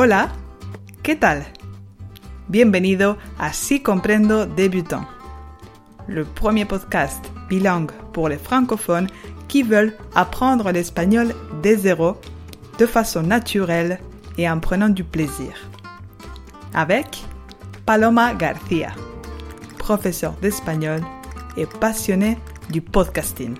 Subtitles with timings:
[0.00, 0.28] Hola,
[1.02, 1.44] ¿qué tal?
[2.46, 5.04] Bienvenido à Si Comprendo Débutant,
[6.06, 9.08] le premier podcast bilingue pour les francophones
[9.48, 11.34] qui veulent apprendre l'espagnol
[11.64, 12.16] dès zéro,
[12.78, 13.98] de façon naturelle
[14.36, 15.68] et en prenant du plaisir.
[16.74, 17.24] Avec
[17.84, 18.92] Paloma Garcia,
[19.78, 21.00] professeur d'espagnol
[21.56, 22.38] et passionnée
[22.70, 23.56] du podcasting.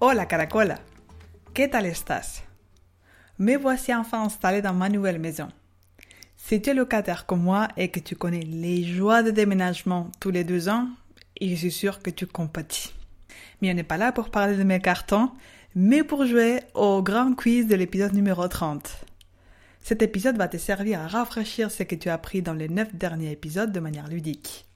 [0.00, 0.80] Hola Caracola,
[1.56, 2.42] ¿qué tal estás?
[3.38, 5.48] Me voici enfin installé dans ma nouvelle maison.
[6.36, 10.30] Si tu es locataire comme moi et que tu connais les joies de déménagement tous
[10.30, 10.86] les deux ans,
[11.40, 12.92] je suis sûr que tu compatis.
[13.62, 15.30] Mais on n'est pas là pour parler de mes cartons,
[15.74, 19.06] mais pour jouer au grand quiz de l'épisode numéro 30.
[19.80, 22.94] Cet épisode va te servir à rafraîchir ce que tu as appris dans les 9
[22.96, 24.66] derniers épisodes de manière ludique.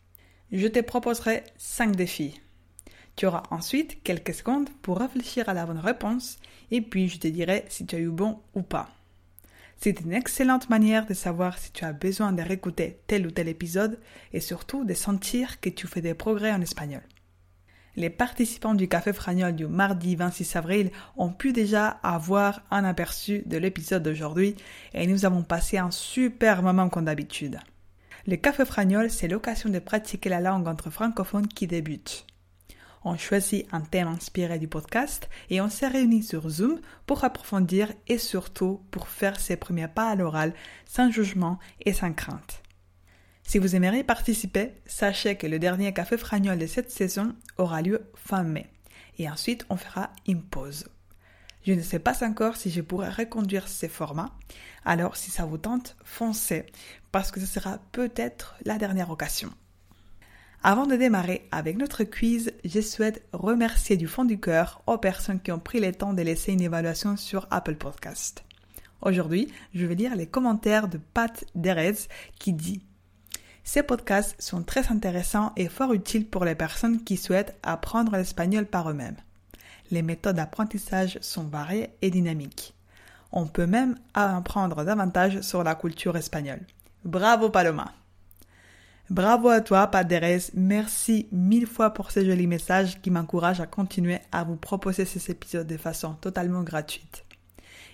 [0.50, 2.40] Je te proposerai 5 défis.
[3.16, 6.38] Tu auras ensuite quelques secondes pour réfléchir à la bonne réponse
[6.70, 8.90] et puis je te dirai si tu as eu bon ou pas.
[9.76, 13.48] C'est une excellente manière de savoir si tu as besoin de réécouter tel ou tel
[13.48, 13.98] épisode
[14.32, 17.02] et surtout de sentir que tu fais des progrès en espagnol.
[17.96, 23.42] Les participants du Café Fragnol du mardi 26 avril ont pu déjà avoir un aperçu
[23.46, 24.54] de l'épisode d'aujourd'hui
[24.94, 27.58] et nous avons passé un super moment comme d'habitude.
[28.26, 32.26] Le Café Fragnol, c'est l'occasion de pratiquer la langue entre francophones qui débutent.
[33.02, 37.92] On choisit un thème inspiré du podcast et on s'est réunis sur Zoom pour approfondir
[38.08, 40.52] et surtout pour faire ses premiers pas à l'oral
[40.84, 42.62] sans jugement et sans crainte.
[43.42, 48.10] Si vous aimeriez participer, sachez que le dernier café fragnol de cette saison aura lieu
[48.14, 48.68] fin mai.
[49.18, 50.86] Et ensuite, on fera une pause.
[51.66, 54.34] Je ne sais pas encore si je pourrai reconduire ces formats.
[54.84, 56.66] Alors, si ça vous tente, foncez,
[57.12, 59.50] parce que ce sera peut-être la dernière occasion.
[60.62, 65.40] Avant de démarrer avec notre quiz, je souhaite remercier du fond du cœur aux personnes
[65.40, 68.44] qui ont pris le temps de laisser une évaluation sur Apple Podcast.
[69.00, 71.94] Aujourd'hui, je vais lire les commentaires de Pat Derez
[72.38, 72.82] qui dit
[73.64, 78.66] ces podcasts sont très intéressants et fort utiles pour les personnes qui souhaitent apprendre l'espagnol
[78.66, 79.16] par eux-mêmes.
[79.90, 82.74] Les méthodes d'apprentissage sont variées et dynamiques.
[83.32, 86.66] On peut même apprendre davantage sur la culture espagnole.
[87.04, 87.92] Bravo Paloma!
[89.10, 90.52] Bravo à toi, Paderès.
[90.54, 95.32] Merci mille fois pour ces jolis messages qui m'encouragent à continuer à vous proposer ces
[95.32, 97.24] épisodes de façon totalement gratuite.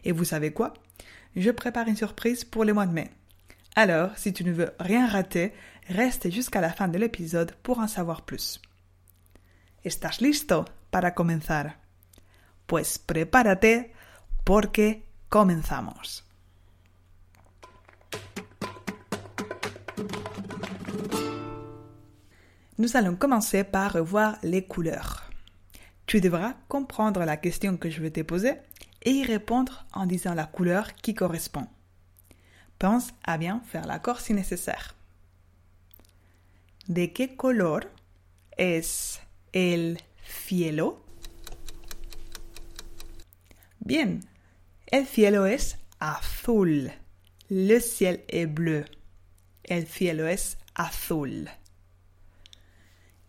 [0.05, 0.75] Et vous savez quoi?
[1.35, 3.11] Je prépare une surprise pour le mois de mai.
[3.77, 5.55] Alors, si tu ne veux rien rater,
[5.89, 8.61] reste jusqu'à la fin de l'épisode pour en savoir plus.
[9.85, 11.79] ¿Estás listo para comenzar?
[12.67, 13.91] Pues prepárate
[14.45, 16.26] porque comenzamos.
[22.79, 25.31] Nous allons commencer par revoir les couleurs.
[26.05, 28.55] Tu devras comprendre la question que je vais te poser
[29.03, 31.67] et y répondre en disant la couleur qui correspond.
[32.79, 34.95] Pense à bien faire l'accord si nécessaire.
[36.89, 37.91] ¿De qué color
[38.59, 39.21] es
[39.55, 41.03] el cielo?
[43.81, 44.21] Bien,
[44.93, 46.93] el cielo es azul.
[47.49, 48.85] Le ciel est bleu.
[49.65, 51.49] El cielo es azul.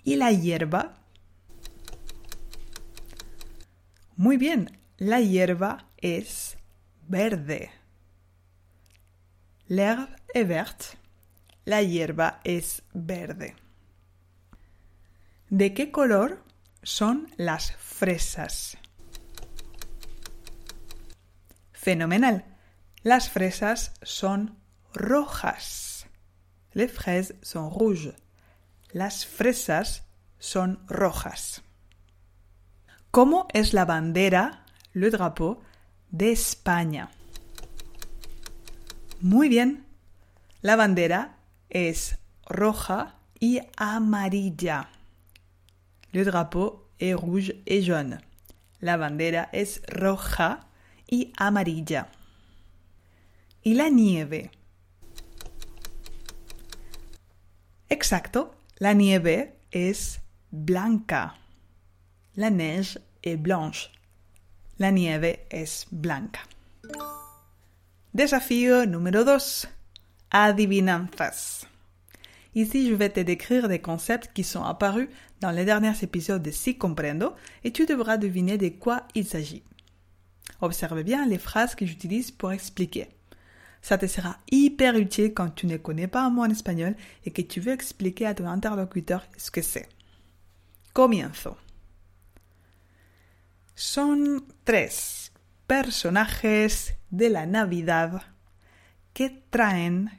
[0.08, 0.94] ¿Y la hierba?
[4.16, 6.58] Muy bien, la hierba es
[7.10, 7.72] verde.
[9.68, 10.86] L'herbe est verte.
[11.66, 13.58] La hierba es verde.
[15.50, 16.42] ¿De qué color
[16.84, 18.78] son las fresas?
[21.74, 22.46] Fenomenal.
[23.04, 24.58] Las fresas son
[24.94, 26.08] rojas.
[26.72, 28.14] Les fraises sont rouges.
[28.92, 30.04] Las fresas
[30.40, 31.62] son rojas.
[33.12, 35.62] ¿Cómo es la bandera, le drapeau,
[36.10, 37.10] de España?
[39.20, 39.86] Muy bien.
[40.62, 41.38] La bandera
[41.70, 42.18] es
[42.48, 44.90] roja y amarilla.
[46.12, 48.20] Le drapeau est rouge et jaune.
[48.80, 50.68] La bandera es roja
[51.10, 52.10] y amarilla.
[53.64, 54.52] ¿Y la nieve?
[57.90, 60.20] Exacto, la nieve es
[60.52, 61.36] blanca.
[62.36, 63.90] La neige est blanche.
[64.78, 66.42] La nieve es blanca.
[68.14, 69.68] Desafío número 2.
[70.30, 71.66] Adivinanzas.
[72.54, 75.10] Ici, je vais te décrire des concepts qui sont apparus
[75.42, 77.34] dans les derniers épisodes de Si Comprendo
[77.64, 79.64] et tu devras deviner de quoi il s'agit.
[80.62, 83.08] Observe bien les phrases que j'utilise pour expliquer.
[83.88, 86.94] Ça te sera hyper utile quand tu ne connais pas un mot en espagnol
[87.24, 89.88] et que tu veux expliquer à ton interlocuteur ce que c'est.
[90.92, 91.56] Comienzo.
[93.76, 95.32] Son tres
[95.68, 98.20] personajes de la Navidad
[99.14, 100.12] que traen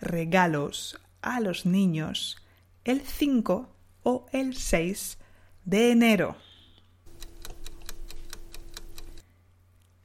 [0.00, 2.44] regalos a los niños
[2.84, 3.68] el 5
[4.02, 5.18] o el 6
[5.64, 6.34] de enero.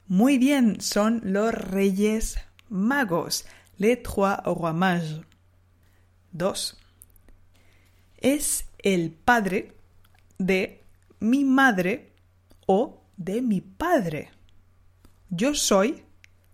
[0.06, 2.38] Muy bien, son los Reyes
[2.70, 3.44] Magos,
[3.78, 5.20] les trois rois mages.
[6.32, 6.76] 2.
[8.18, 9.74] Es el padre
[10.38, 10.84] de
[11.20, 12.12] mi madre
[12.66, 14.30] o de mi padre.
[15.30, 16.04] Yo soy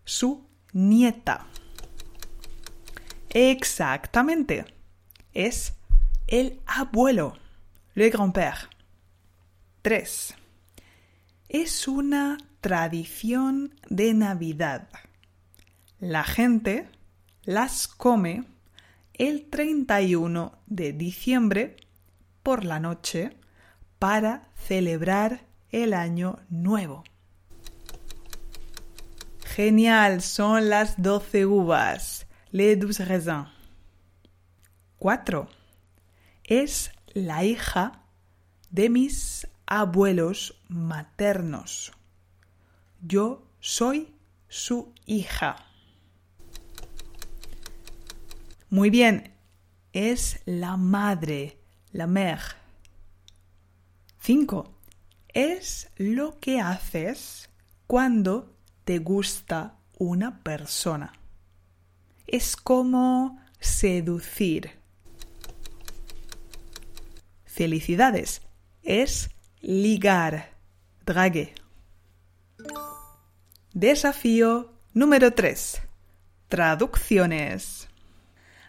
[0.05, 1.47] su nieta.
[3.31, 4.65] Exactamente.
[5.33, 5.75] Es
[6.29, 7.37] el abuelo,
[7.95, 8.69] le grand-père.
[9.83, 10.35] 3.
[11.49, 14.89] Es una tradición de Navidad.
[16.05, 16.87] La gente
[17.45, 18.45] las come
[19.15, 21.77] el 31 de diciembre
[22.43, 23.39] por la noche
[23.99, 27.05] para celebrar el año nuevo.
[29.47, 33.49] Genial, son las doce uvas, les douze raisins.
[34.99, 35.49] 4.
[36.45, 38.03] Es la hija
[38.69, 41.93] de mis abuelos maternos.
[43.01, 44.15] Yo soy
[44.49, 45.71] su hija.
[48.71, 49.35] Muy bien,
[49.93, 51.59] es la madre,
[51.93, 52.57] la mère.
[54.21, 54.75] 5.
[55.29, 57.51] Es lo que haces
[57.87, 61.13] cuando te gusta una persona.
[62.27, 64.73] Es como seducir.
[67.45, 68.43] Felicidades.
[68.83, 69.31] Es
[69.61, 70.55] ligar.
[71.07, 71.55] Drague.
[73.73, 75.83] Desafío número 3.
[76.49, 77.89] Traducciones.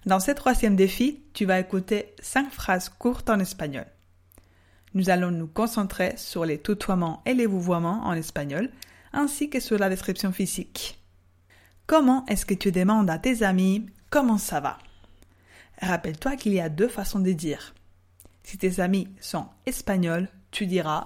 [0.06, 3.88] Dans ce troisième défi, tu vas écouter cinq phrases courtes en espagnol.
[4.94, 8.70] Nous allons nous concentrer sur les tutoiements et les vouvoiements en espagnol,
[9.14, 11.00] ainsi que sur la description physique.
[11.88, 14.78] Comment est-ce que tu demandes à tes amis comment ça va?
[15.82, 17.74] Rappelle-toi qu'il y a deux façons de dire.
[18.44, 21.06] Si tes amis sont espagnols, tu diras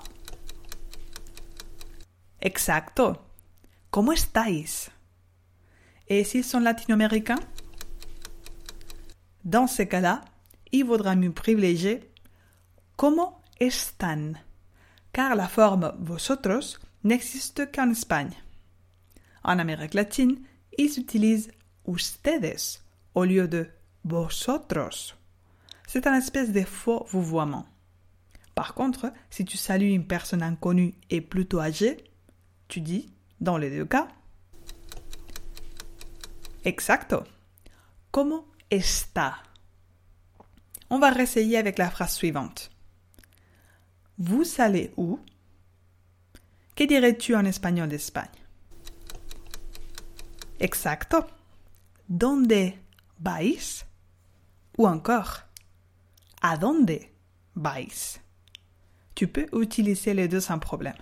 [2.41, 3.15] Exacto.
[3.91, 4.89] ¿Cómo estáis?
[6.07, 7.39] Et s'ils sont latino-américains?
[9.49, 10.21] Dans ce cas-là,
[10.71, 12.01] il vaudra mieux privilégier
[12.95, 14.37] Como están,
[15.11, 18.35] car la forme vosotros n'existe qu'en Espagne.
[19.43, 20.37] En Amérique latine,
[20.77, 21.49] ils utilisent
[21.87, 22.79] ustedes
[23.15, 23.67] au lieu de
[24.03, 25.15] vosotros.
[25.87, 27.65] C'est un espèce de faux vouvoiement.
[28.53, 31.97] Par contre, si tu salues une personne inconnue et plutôt âgée,
[32.67, 33.09] tu dis,
[33.41, 34.09] dans les deux cas,
[36.65, 37.23] Exacto.
[38.69, 39.43] Está?
[40.89, 42.71] On va réessayer avec la phrase suivante.
[44.17, 45.19] Vous allez où?
[46.75, 48.27] Que dirais-tu en espagnol d'Espagne?
[50.59, 51.25] Exacto.
[52.07, 52.73] ¿Dónde
[53.19, 53.85] vais?
[54.77, 55.43] Ou encore,
[56.41, 56.99] ¿a dónde
[57.55, 58.19] vais?
[59.15, 60.95] Tu peux utiliser les deux sans problème.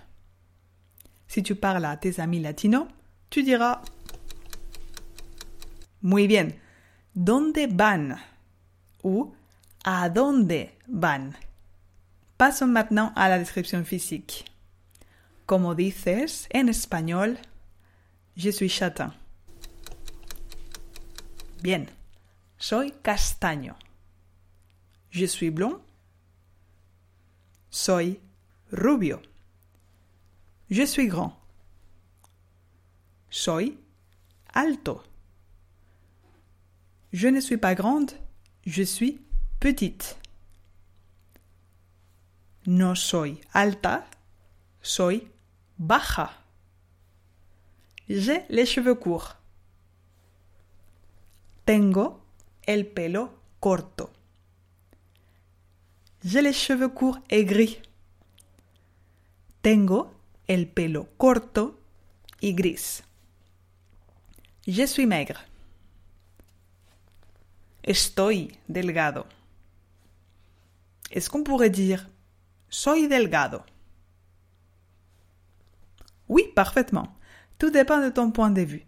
[1.28, 2.88] Si tu parles à tes amis latinos,
[3.30, 3.82] tu diras
[6.02, 6.48] Muy bien.
[7.14, 8.18] ¿Dónde van?
[9.02, 9.34] Ou
[9.84, 11.36] ¿a dónde van?
[12.36, 14.44] Passons maintenant à la description physique.
[15.46, 17.38] Como dices en espagnol,
[18.36, 19.12] je suis châtain.
[21.62, 21.88] Bien.
[22.58, 23.76] Soy castaño.
[25.10, 25.80] Je suis blond.
[27.70, 28.20] Soy
[28.70, 29.20] rubio.
[30.68, 31.34] Je suis grand.
[33.30, 33.78] Soy
[34.52, 35.07] alto.
[37.12, 38.12] Je ne suis pas grande,
[38.66, 39.20] je suis
[39.60, 40.18] petite.
[42.66, 44.04] No soy alta,
[44.82, 45.26] soy
[45.78, 46.30] baja.
[48.10, 49.36] J'ai les cheveux courts.
[51.64, 52.20] Tengo
[52.66, 54.10] el pelo corto.
[56.22, 57.78] J'ai les cheveux courts et gris.
[59.62, 60.12] Tengo
[60.46, 61.78] el pelo corto
[62.42, 63.02] y gris.
[64.66, 65.47] Je suis maigre.
[67.84, 69.24] Estoy delgado.
[71.10, 72.08] Est-ce qu'on pourrait dire
[72.68, 73.60] soy delgado?
[76.54, 77.16] parfaitement.
[77.58, 78.84] Tout dépend de ton point de vue.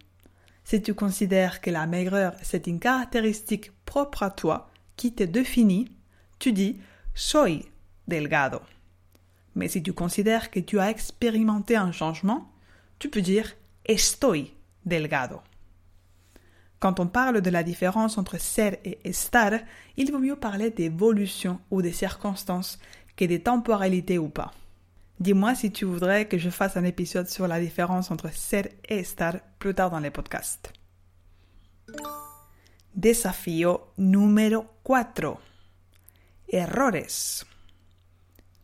[0.65, 5.95] Si tu considères que la maigreur c'est une caractéristique propre à toi, qui te définit,
[6.37, 6.81] tu dis
[7.15, 7.65] soy
[8.07, 8.59] delgado.
[9.55, 12.51] Mais si tu considères que tu as expérimenté un changement,
[12.99, 13.53] tu peux dire
[13.85, 14.53] estoy
[14.85, 15.41] delgado.
[16.81, 19.51] Quand on parle de la différence entre ser et estar,
[19.97, 22.79] il vaut mieux parler d'évolution ou des circonstances
[23.15, 24.51] que des temporalités ou pas.
[25.19, 28.97] Dis-moi si tu voudrais que je fasse un épisode sur la différence entre ser et
[28.97, 30.73] estar plus tard dans les podcasts.
[32.95, 35.37] Desafío número 4.
[36.49, 37.45] Errores.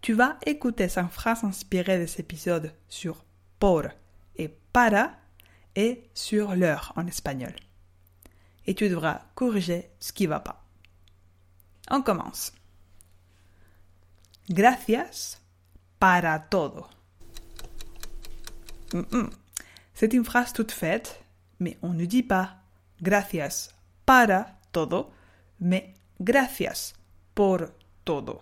[0.02, 3.24] Tu vas écouter cinq phrases inspirées de cet épisode sur
[3.60, 3.84] por
[4.36, 5.12] et para
[5.76, 7.54] et sur l'heure en espagnol.
[8.68, 10.64] Et tu devras corriger ce qui va pas.
[11.90, 12.52] On commence.
[14.50, 15.42] Gracias
[16.00, 16.88] para todo.
[19.94, 21.24] C'est une phrase toute faite,
[21.60, 22.58] mais on ne dit pas
[23.02, 23.74] gracias
[24.06, 25.12] para todo,
[25.60, 26.94] mais gracias
[27.34, 28.42] por todo.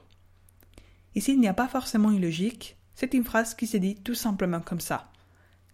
[1.16, 4.16] Ici, il n'y a pas forcément une logique, c'est une phrase qui se dit tout
[4.16, 5.10] simplement comme ça.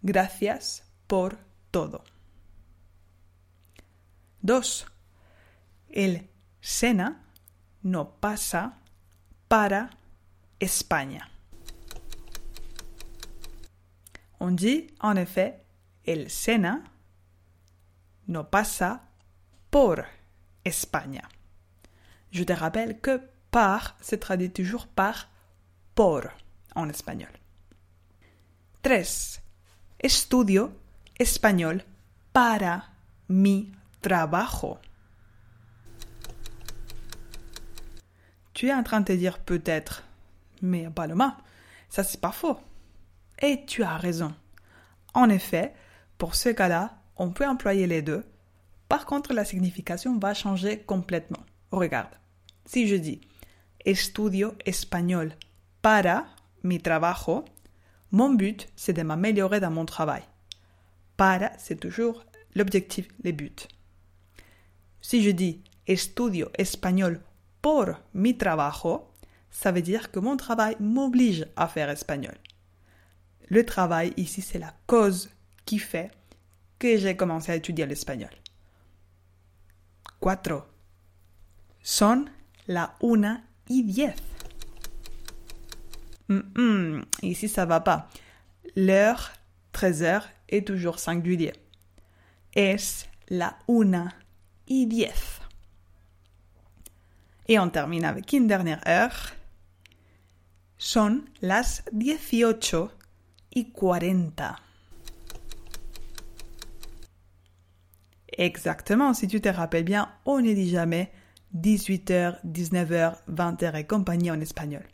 [0.04, 1.36] Gracias por
[1.72, 2.00] todo.
[4.42, 4.86] Dos.
[5.88, 6.28] El
[6.60, 7.24] Sena
[7.82, 8.78] no pasa
[9.48, 9.90] para
[10.58, 11.30] España.
[14.40, 15.64] On dit en effet
[16.04, 16.82] el Sena
[18.26, 19.08] no pasa
[19.70, 20.06] por
[20.64, 21.28] España.
[22.32, 23.20] Je te rappelle que
[23.52, 25.28] par se traduit toujours par
[25.94, 26.32] por
[26.74, 27.30] en espagnol.
[28.80, 29.40] 3.
[30.00, 30.72] Estudio
[31.16, 31.84] español
[32.32, 32.94] para
[33.28, 33.72] mi
[34.02, 34.78] trabajo.
[38.52, 40.04] Tu es en train de dire peut-être,
[40.60, 41.32] mais pas le mot.
[41.88, 42.58] Ça, c'est pas faux.
[43.40, 44.34] Et tu as raison.
[45.14, 45.74] En effet,
[46.18, 48.24] pour ce cas-là, on peut employer les deux.
[48.88, 51.44] Par contre, la signification va changer complètement.
[51.70, 52.14] Regarde.
[52.66, 53.20] Si je dis
[53.84, 55.34] estudio espagnol
[55.80, 56.26] para
[56.62, 57.44] mi trabajo,
[58.12, 60.22] mon but, c'est de m'améliorer dans mon travail.
[61.16, 63.66] Para, c'est toujours l'objectif, les buts.
[65.02, 67.20] Si je dis estudio espagnol
[67.60, 69.10] por mi trabajo,
[69.50, 72.36] ça veut dire que mon travail m'oblige à faire espagnol.
[73.48, 75.28] Le travail ici, c'est la cause
[75.66, 76.10] qui fait
[76.78, 78.30] que j'ai commencé à étudier l'espagnol.
[80.20, 80.66] 4.
[81.82, 82.24] Son
[82.68, 84.14] la una y diez.
[87.22, 88.08] ici, ça va pas.
[88.76, 89.32] L'heure,
[89.72, 91.52] 13 heures, est toujours singulier.
[92.54, 94.14] Es la una
[94.68, 95.08] Et
[97.58, 99.32] on termine avec une dernière heure.
[100.78, 102.90] Son las dieciocho
[103.54, 104.56] y cuarenta.
[108.28, 111.12] Exactement, si tu te rappelles bien, on ne dit jamais
[111.54, 114.84] 18h, 19h, 20h et compagnie en espagnol.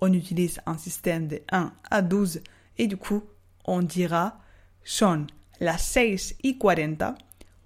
[0.00, 2.40] On utilise un système de 1 à 12
[2.78, 3.22] et du coup,
[3.64, 4.40] on dira
[4.84, 5.26] son
[5.60, 7.02] las 6 y 40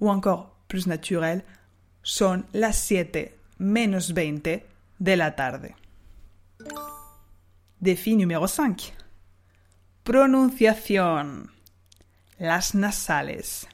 [0.01, 1.45] ou encore plus naturel,
[2.03, 4.63] son las 7 menos 20
[4.99, 5.75] de la tarde.
[7.81, 8.95] Défi numéro 5.
[10.05, 11.51] Pronunciación.
[12.39, 13.67] Las nasales.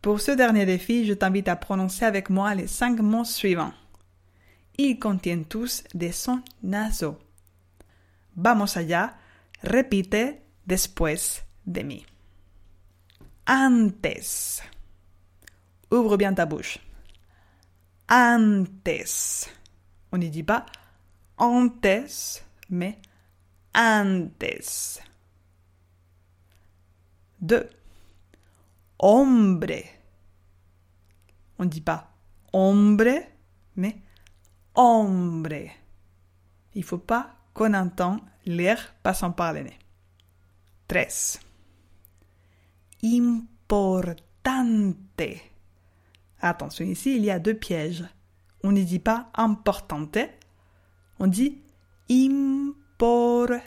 [0.00, 3.74] Pour ce dernier défi, je t'invite à prononcer avec moi les cinq mots suivants.
[4.78, 7.18] Ils contiennent tous des sons nasaux.
[8.36, 9.14] Vamos allá,
[9.62, 12.06] repite después de mí.
[13.46, 14.62] Antes.
[15.90, 16.78] Ouvre bien ta bouche.
[18.08, 19.50] Antes.
[20.12, 20.66] On ne dit pas
[21.36, 22.98] antes, mais
[23.74, 25.02] antes.
[27.40, 27.68] Deux
[28.98, 29.82] hombre.
[31.58, 32.10] On ne dit pas
[32.52, 33.22] hombre,
[33.76, 33.96] mais
[34.74, 35.70] hombre.
[36.74, 39.78] Il ne faut pas qu'on entende l'air passant par le nez.
[40.88, 41.40] 3.
[43.02, 44.20] Importante.
[46.40, 48.04] Attention, ici, il y a deux pièges.
[48.62, 50.18] On ne dit pas importante,
[51.18, 51.62] on dit
[52.08, 53.60] importante.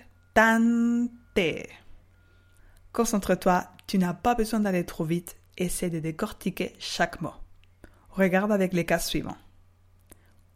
[2.91, 7.33] Concentre-toi tu n'as pas besoin d'aller trop vite, essaie de décortiquer chaque mot.
[8.09, 9.37] Regarde avec les cas suivants.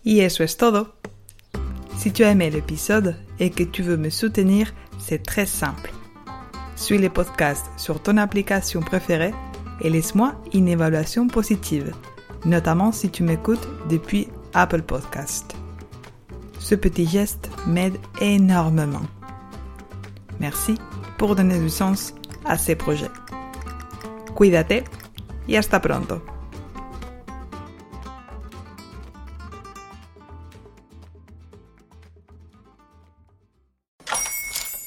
[0.04, 0.88] Y eso es todo.
[2.00, 5.92] Si tu as aimé l'épisode et que tu veux me soutenir, c'est très simple.
[6.86, 9.34] Suis les podcasts sur ton application préférée
[9.82, 11.92] et laisse-moi une évaluation positive,
[12.46, 15.56] notamment si tu m'écoutes depuis Apple Podcast.
[16.60, 19.02] Ce petit geste m'aide énormément.
[20.40, 20.76] Merci
[21.18, 22.14] pour donner du sens
[22.46, 23.10] à ces projets.
[24.36, 24.84] Cuídate
[25.48, 26.35] y hasta pronto.